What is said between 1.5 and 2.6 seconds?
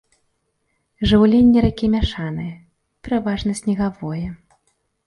ракі мяшанае,